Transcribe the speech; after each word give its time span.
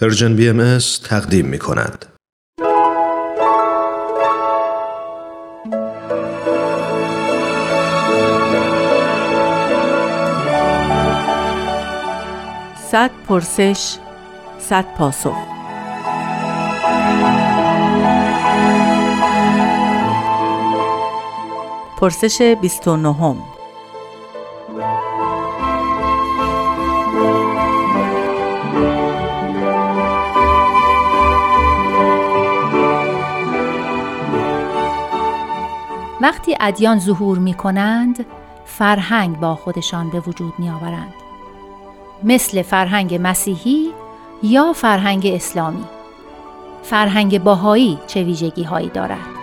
پرژن 0.00 0.36
بی 0.36 0.48
ام 0.48 0.78
تقدیم 1.04 1.46
می 1.46 1.58
کند. 1.58 2.06
صد 12.90 13.10
پرسش 13.28 13.96
صد 14.58 14.84
پاسخ 14.96 15.36
پرسش 21.98 22.56
29 22.60 23.53
وقتی 36.24 36.56
ادیان 36.60 36.98
ظهور 36.98 37.38
می 37.38 37.54
کنند 37.54 38.26
فرهنگ 38.64 39.40
با 39.40 39.54
خودشان 39.54 40.10
به 40.10 40.20
وجود 40.20 40.54
می 40.58 40.70
آورند. 40.70 41.14
مثل 42.22 42.62
فرهنگ 42.62 43.18
مسیحی 43.22 43.90
یا 44.42 44.72
فرهنگ 44.72 45.26
اسلامی 45.26 45.84
فرهنگ 46.82 47.42
باهایی 47.42 47.98
چه 48.06 48.22
ویژگی 48.22 48.62
هایی 48.62 48.88
دارد؟ 48.88 49.33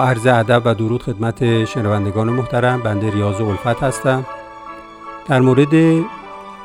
عرض 0.00 0.26
ادب 0.26 0.62
و 0.64 0.74
درود 0.74 1.02
خدمت 1.02 1.64
شنوندگان 1.64 2.28
محترم 2.28 2.82
بنده 2.82 3.10
ریاض 3.10 3.40
الفت 3.40 3.82
هستم. 3.82 4.26
در 5.28 5.40
مورد 5.40 6.04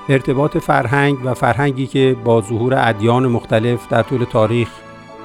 ارتباط 0.09 0.57
فرهنگ 0.57 1.17
و 1.25 1.33
فرهنگی 1.33 1.87
که 1.87 2.15
با 2.23 2.41
ظهور 2.41 2.73
ادیان 2.77 3.27
مختلف 3.27 3.87
در 3.89 4.03
طول 4.03 4.23
تاریخ 4.23 4.69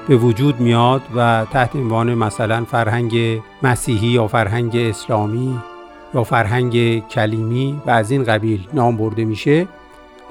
به 0.07 0.15
وجود 0.15 0.59
میاد 0.59 1.01
و 1.15 1.45
تحت 1.51 1.75
عنوان 1.75 2.13
مثلا 2.13 2.65
فرهنگ 2.65 3.41
مسیحی 3.63 4.07
یا 4.07 4.27
فرهنگ 4.27 4.75
اسلامی 4.75 5.59
یا 6.13 6.23
فرهنگ 6.23 7.07
کلیمی 7.07 7.81
و 7.85 7.89
از 7.89 8.11
این 8.11 8.23
قبیل 8.23 8.67
نام 8.73 8.97
برده 8.97 9.25
میشه 9.25 9.67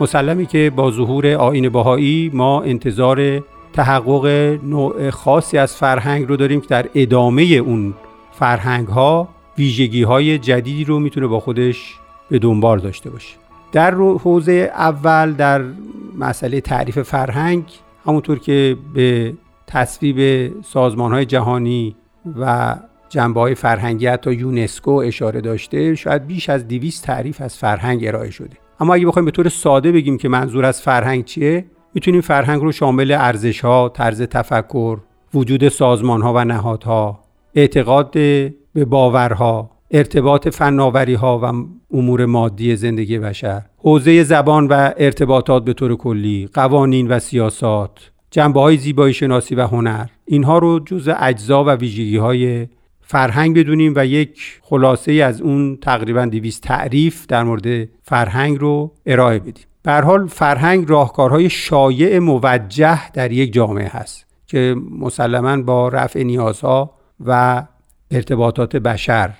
مسلمی 0.00 0.46
که 0.46 0.72
با 0.76 0.90
ظهور 0.90 1.26
آین 1.26 1.68
باهایی 1.68 2.30
ما 2.34 2.62
انتظار 2.62 3.42
تحقق 3.72 4.26
نوع 4.62 5.10
خاصی 5.10 5.58
از 5.58 5.76
فرهنگ 5.76 6.28
رو 6.28 6.36
داریم 6.36 6.60
که 6.60 6.66
در 6.66 6.86
ادامه 6.94 7.42
اون 7.42 7.94
فرهنگ 8.32 8.86
ها 8.86 9.28
ویژگی 9.58 10.02
های 10.02 10.38
جدیدی 10.38 10.84
رو 10.84 11.00
می‌تونه 11.00 11.26
با 11.26 11.40
خودش 11.40 11.94
به 12.30 12.38
دنبال 12.38 12.78
داشته 12.78 13.10
باشه. 13.10 13.36
در 13.72 13.94
حوزه 13.94 14.72
اول 14.74 15.32
در 15.32 15.62
مسئله 16.18 16.60
تعریف 16.60 17.02
فرهنگ 17.02 17.64
همونطور 18.06 18.38
که 18.38 18.76
به 18.94 19.34
تصویب 19.66 20.50
سازمان 20.62 21.12
های 21.12 21.24
جهانی 21.24 21.96
و 22.40 22.76
جنبه 23.08 23.40
های 23.40 23.54
فرهنگی 23.54 24.06
حتی 24.06 24.32
یونسکو 24.32 24.90
اشاره 24.90 25.40
داشته 25.40 25.94
شاید 25.94 26.26
بیش 26.26 26.48
از 26.48 26.68
200 26.68 27.04
تعریف 27.04 27.40
از 27.40 27.56
فرهنگ 27.58 28.06
ارائه 28.06 28.30
شده. 28.30 28.56
اما 28.80 28.94
اگه 28.94 29.06
بخوایم 29.06 29.24
به 29.24 29.30
طور 29.30 29.48
ساده 29.48 29.92
بگیم 29.92 30.18
که 30.18 30.28
منظور 30.28 30.64
از 30.64 30.82
فرهنگ 30.82 31.24
چیه 31.24 31.64
می‌تونیم 31.94 32.20
فرهنگ 32.20 32.62
رو 32.62 32.72
شامل 32.72 33.12
ارزش 33.12 33.60
ها، 33.60 33.88
طرز 33.88 34.22
تفکر، 34.22 34.98
وجود 35.34 35.68
سازمان 35.68 36.22
ها 36.22 36.34
و 36.34 36.44
نهادها، 36.44 37.20
اعتقاد 37.54 38.10
به 38.10 38.84
باورها، 38.86 39.70
ارتباط 39.90 40.48
فناوری 40.48 41.14
ها 41.14 41.38
و 41.38 41.66
امور 41.94 42.26
مادی 42.26 42.76
زندگی 42.76 43.18
بشر، 43.18 43.62
حوزه 43.78 44.22
زبان 44.22 44.66
و 44.66 44.90
ارتباطات 44.96 45.64
به 45.64 45.72
طور 45.72 45.96
کلی، 45.96 46.48
قوانین 46.54 47.08
و 47.08 47.18
سیاسات، 47.18 48.10
جنبه 48.30 48.60
های 48.60 48.76
زیبایی 48.76 49.14
شناسی 49.14 49.54
و 49.54 49.66
هنر 49.66 50.06
اینها 50.24 50.58
رو 50.58 50.80
جز 50.80 51.10
اجزا 51.18 51.64
و 51.64 51.70
ویژگی 51.70 52.16
های 52.16 52.66
فرهنگ 53.00 53.58
بدونیم 53.58 53.92
و 53.96 54.06
یک 54.06 54.60
خلاصه 54.62 55.12
از 55.12 55.40
اون 55.40 55.76
تقریبا 55.76 56.24
200 56.24 56.62
تعریف 56.62 57.26
در 57.26 57.42
مورد 57.42 57.88
فرهنگ 58.02 58.58
رو 58.60 58.92
ارائه 59.06 59.38
بدیم. 59.38 59.64
به 59.82 59.92
حال 59.92 60.26
فرهنگ 60.26 60.90
راهکارهای 60.90 61.50
شایع 61.50 62.18
موجه 62.18 63.10
در 63.12 63.32
یک 63.32 63.52
جامعه 63.52 63.88
هست 63.88 64.26
که 64.46 64.76
مسلما 64.98 65.62
با 65.62 65.88
رفع 65.88 66.22
نیازها 66.22 66.94
و 67.26 67.62
ارتباطات 68.10 68.76
بشر 68.76 69.30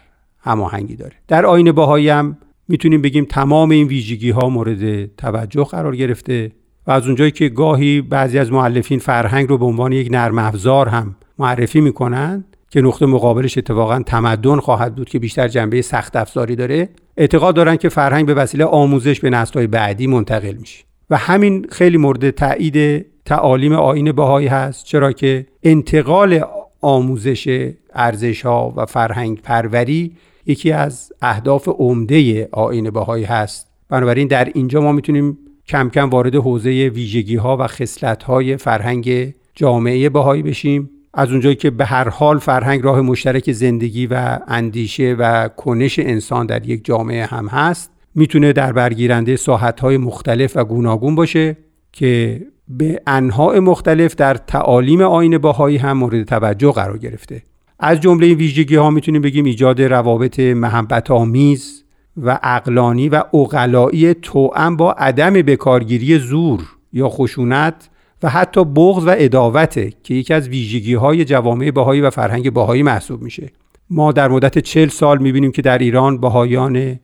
هماهنگی 0.41 0.97
داره. 0.97 1.13
در 1.29 1.47
آین 1.47 1.73
باهایی 1.73 2.09
هم 2.09 2.37
می‌تونیم 2.69 3.03
بگیم 3.03 3.25
تمام 3.25 3.71
این 3.71 3.87
ویژگی 3.87 4.31
ها 4.31 4.49
مورد 4.49 5.07
توجه 5.17 5.65
قرار 5.65 5.97
گرفته 5.97 6.53
و 6.87 6.91
از 6.91 7.07
اونجایی 7.07 7.31
که 7.31 7.49
گاهی 7.49 8.01
بعضی 8.01 8.39
از 8.39 8.53
معلفین 8.53 8.99
فرهنگ 8.99 9.49
رو 9.49 9.59
به 9.59 9.65
عنوان 9.65 9.93
یک 9.93 10.09
نرم 10.11 10.39
افزار 10.39 10.89
هم 10.89 11.17
معرفی 11.39 11.81
می‌کنند 11.81 12.57
که 12.71 12.81
نقطه 12.81 13.07
مقابلش 13.07 13.59
اتفاقا 13.59 14.03
تمدن 14.07 14.61
خواهد 14.61 14.95
بود 14.95 15.09
که 15.09 15.19
بیشتر 15.19 15.49
جنبه 15.49 15.83
سخت 15.83 16.17
افزاری 16.17 16.57
داره 16.57 16.89
اعتقاد 17.19 17.55
دارن 17.55 17.77
که 17.77 17.89
فرهنگ 17.89 18.27
به 18.27 18.35
وسیله 18.35 18.65
آموزش 18.65 19.21
به 19.21 19.31
نسل‌های 19.31 19.67
بعدی 19.67 20.07
منتقل 20.07 20.55
میشه. 20.55 20.85
و 21.11 21.17
همین 21.17 21.67
خیلی 21.71 21.97
مورد 21.97 22.31
تایید 22.31 23.07
تعالیم 23.25 23.73
آین 23.73 24.13
بهایی 24.13 24.47
هست 24.47 24.85
چرا 24.85 25.13
که 25.13 25.47
انتقال 25.63 26.45
آموزش 26.81 27.71
ارزش 27.95 28.43
ها 28.43 28.75
و 28.77 28.87
فرهنگ 28.87 29.41
پروری 29.43 30.13
یکی 30.47 30.73
از 30.73 31.13
اهداف 31.23 31.69
عمده 31.69 32.49
آین 32.53 32.91
بهایی 32.91 33.25
هست. 33.25 33.67
بنابراین 33.89 34.29
در 34.29 34.45
اینجا 34.55 34.81
ما 34.81 34.93
می‌تونیم 34.93 35.39
کم 35.67 35.91
کم 35.91 36.11
وارد 36.11 36.35
حوزه 36.35 36.71
ویژگی 36.71 37.37
ها 37.37 37.57
و 37.57 37.67
خصلت 37.67 38.23
های 38.23 38.57
فرهنگ 38.57 39.35
جامعه 39.55 40.09
بهایی 40.09 40.43
بشیم. 40.43 40.91
از 41.19 41.31
اونجایی 41.31 41.55
که 41.55 41.71
به 41.71 41.85
هر 41.85 42.09
حال 42.09 42.39
فرهنگ 42.39 42.85
راه 42.85 43.01
مشترک 43.01 43.53
زندگی 43.53 44.07
و 44.07 44.39
اندیشه 44.49 45.17
و 45.19 45.49
کنش 45.49 45.99
انسان 45.99 46.47
در 46.47 46.67
یک 46.67 46.85
جامعه 46.85 47.27
هم 47.27 47.47
هست 47.47 47.91
می‌تونه 48.15 48.53
در 48.53 48.73
برگیرنده 48.73 49.37
ساحتهای 49.37 49.97
مختلف 49.97 50.57
و 50.57 50.65
گوناگون 50.65 51.15
باشه 51.15 51.57
که 51.93 52.43
به 52.69 53.01
انواع 53.07 53.59
مختلف 53.59 54.15
در 54.15 54.35
تعالیم 54.35 55.01
آین 55.01 55.39
باهایی 55.39 55.77
هم 55.77 55.97
مورد 55.97 56.23
توجه 56.23 56.73
قرار 56.73 56.99
گرفته. 56.99 57.43
از 57.79 58.01
جمله 58.01 58.27
این 58.27 58.39
ویژگی 58.39 58.77
ها 58.77 58.91
می‌تونیم 58.91 59.23
بگیم 59.23 59.45
ایجاد 59.45 59.83
روابط 59.83 60.41
محبت 60.41 61.11
آمیز 61.11 61.85
و 62.17 62.39
اقلانی 62.43 63.09
و 63.09 63.23
اقلایی 63.35 64.15
توأم 64.15 64.77
با 64.77 64.93
عدم 64.93 65.33
بکارگیری 65.33 66.19
زور 66.19 66.61
یا 66.93 67.09
خشونت 67.09 67.89
و 68.23 68.29
حتی 68.29 68.65
بغض 68.65 69.07
و 69.07 69.15
اداوته 69.19 69.93
که 70.03 70.15
یکی 70.15 70.35
از 70.35 70.49
ویژگی 70.49 70.95
های 70.95 71.25
جوامع 71.25 71.71
بهایی 71.71 72.01
و 72.01 72.11
فرهنگ 72.11 72.53
بهایی 72.53 72.83
محسوب 72.83 73.23
میشه. 73.23 73.53
ما 73.91 74.13
در 74.13 74.29
مدت 74.29 74.59
چل 74.59 74.89
سال 74.89 75.19
می‌بینیم 75.19 75.53
که 75.53 75.63
در 75.63 75.79
ایران 75.79 76.21
بهایان 76.21 76.99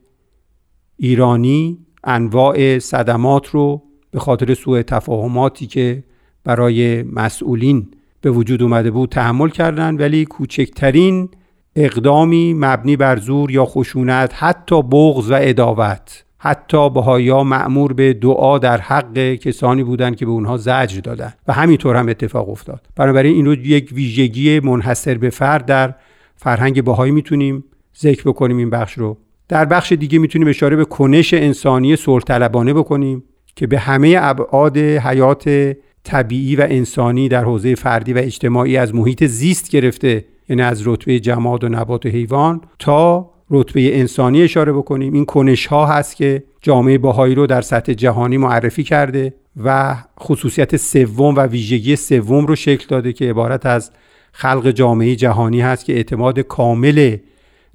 ایرانی 0.97 1.79
انواع 2.03 2.79
صدمات 2.79 3.47
رو 3.47 3.81
به 4.11 4.19
خاطر 4.19 4.53
سوء 4.53 4.81
تفاهماتی 4.81 5.67
که 5.67 6.03
برای 6.43 7.03
مسئولین 7.03 7.87
به 8.21 8.31
وجود 8.31 8.63
اومده 8.63 8.91
بود 8.91 9.09
تحمل 9.09 9.49
کردند 9.49 10.01
ولی 10.01 10.25
کوچکترین 10.25 11.29
اقدامی 11.75 12.53
مبنی 12.53 12.97
بر 12.97 13.17
زور 13.17 13.51
یا 13.51 13.65
خشونت 13.65 14.33
حتی 14.35 14.81
بغض 14.81 15.31
و 15.31 15.37
اداوت 15.41 16.25
حتی 16.45 16.89
بهایا 16.89 17.43
معمور 17.43 17.93
به 17.93 18.13
دعا 18.13 18.57
در 18.57 18.77
حق 18.77 19.33
کسانی 19.33 19.83
بودند 19.83 20.15
که 20.15 20.25
به 20.25 20.31
اونها 20.31 20.57
زجر 20.57 20.99
دادن 20.99 21.33
و 21.47 21.53
همینطور 21.53 21.95
هم 21.95 22.09
اتفاق 22.09 22.49
افتاد. 22.49 22.87
بنابراین 22.95 23.35
این 23.35 23.45
رو 23.45 23.53
یک 23.53 23.89
ویژگی 23.93 24.59
منحصر 24.59 25.17
به 25.17 25.29
فرد 25.29 25.65
در 25.65 25.93
فرهنگ 26.35 26.83
بهایی 26.83 27.11
می‌تونیم 27.11 27.63
ذکر 27.99 28.23
بکنیم 28.23 28.57
این 28.57 28.69
بخش 28.69 28.93
رو. 28.93 29.17
در 29.47 29.65
بخش 29.65 29.91
دیگه 29.91 30.19
می‌تونیم 30.19 30.47
اشاره 30.47 30.75
به 30.75 30.85
کنش 30.85 31.33
انسانی 31.33 31.95
طلبانه 32.27 32.73
بکنیم 32.73 33.23
که 33.55 33.67
به 33.67 33.79
همه 33.79 34.15
ابعاد 34.19 34.77
حیات 34.77 35.75
طبیعی 36.03 36.55
و 36.55 36.67
انسانی 36.69 37.29
در 37.29 37.43
حوزه 37.43 37.75
فردی 37.75 38.13
و 38.13 38.17
اجتماعی 38.17 38.77
از 38.77 38.95
محیط 38.95 39.23
زیست 39.23 39.69
گرفته 39.69 40.25
یعنی 40.49 40.61
از 40.61 40.87
رتبه 40.87 41.19
جماد 41.19 41.63
و 41.63 41.69
نبات 41.69 42.05
و 42.05 42.09
حیوان 42.09 42.61
تا 42.79 43.34
رتبه 43.49 43.99
انسانی 43.99 44.41
اشاره 44.41 44.73
بکنیم. 44.73 45.13
این 45.13 45.25
کنش 45.25 45.65
ها 45.65 45.85
هست 45.85 46.15
که 46.15 46.43
جامعه 46.61 46.97
باهایی 46.97 47.35
رو 47.35 47.47
در 47.47 47.61
سطح 47.61 47.93
جهانی 47.93 48.37
معرفی 48.37 48.83
کرده 48.83 49.33
و 49.63 49.95
خصوصیت 50.19 50.77
سوم 50.77 51.35
و 51.35 51.39
ویژگی 51.39 51.95
سوم 51.95 52.45
رو 52.45 52.55
شکل 52.55 52.85
داده 52.89 53.13
که 53.13 53.29
عبارت 53.29 53.65
از 53.65 53.91
خلق 54.31 54.71
جامعه 54.71 55.15
جهانی 55.15 55.61
هست 55.61 55.85
که 55.85 55.93
اعتماد 55.93 56.39
کامل 56.39 57.17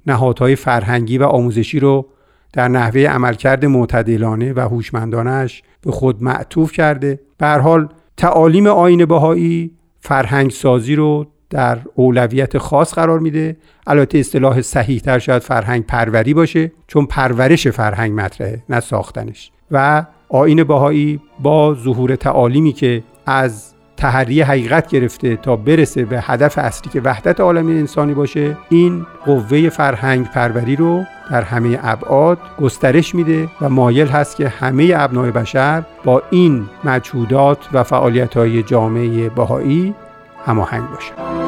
نهادهای 0.07 0.55
فرهنگی 0.55 1.17
و 1.17 1.23
آموزشی 1.23 1.79
رو 1.79 2.05
در 2.53 2.67
نحوه 2.67 3.01
عملکرد 3.01 3.65
معتدلانه 3.65 4.53
و 4.53 4.59
هوشمندانش 4.59 5.63
به 5.81 5.91
خود 5.91 6.23
معطوف 6.23 6.71
کرده. 6.71 7.19
به 7.37 7.47
حال 7.47 7.89
تعالیم 8.17 8.67
آین 8.67 9.05
بهایی 9.05 9.71
فرهنگ 9.99 10.51
سازی 10.51 10.95
رو 10.95 11.27
در 11.51 11.77
اولویت 11.95 12.57
خاص 12.57 12.93
قرار 12.93 13.19
میده 13.19 13.57
البته 13.87 14.17
اصطلاح 14.17 14.61
صحیح 14.61 14.99
تر 14.99 15.19
شاید 15.19 15.41
فرهنگ 15.41 15.85
پروری 15.85 16.33
باشه 16.33 16.71
چون 16.87 17.05
پرورش 17.05 17.67
فرهنگ 17.67 18.19
مطرحه 18.19 18.63
نه 18.69 18.79
ساختنش 18.79 19.51
و 19.71 20.05
آین 20.29 20.63
بهایی 20.63 21.19
با 21.39 21.73
ظهور 21.73 22.15
تعالیمی 22.15 22.73
که 22.73 23.03
از 23.25 23.73
تحری 23.97 24.41
حقیقت 24.41 24.87
گرفته 24.87 25.35
تا 25.35 25.55
برسه 25.55 26.05
به 26.05 26.21
هدف 26.21 26.57
اصلی 26.57 26.91
که 26.91 27.01
وحدت 27.01 27.39
عالم 27.39 27.67
انسانی 27.67 28.13
باشه 28.13 28.57
این 28.69 29.05
قوه 29.25 29.69
فرهنگ 29.69 30.25
پروری 30.25 30.75
رو 30.75 31.03
در 31.31 31.41
همه 31.41 31.79
ابعاد 31.83 32.37
گسترش 32.61 33.15
میده 33.15 33.49
و 33.61 33.69
مایل 33.69 34.07
هست 34.07 34.35
که 34.35 34.49
همه 34.49 34.93
ابنای 34.95 35.31
بشر 35.31 35.83
با 36.03 36.23
این 36.29 36.65
مجهودات 36.83 37.57
و 37.73 37.83
فعالیت 37.83 38.37
های 38.37 38.63
جامعه 38.63 39.29
بهایی 39.29 39.95
هماهنگ 40.45 40.89
باشند. 40.89 41.40